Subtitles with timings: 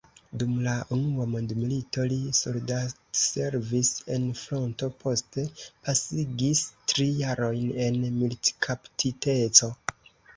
[0.41, 5.43] Dum la unua mondmilito li soldatservis en fronto, poste
[5.89, 9.71] pasigis tri jarojn en militkaptiteco.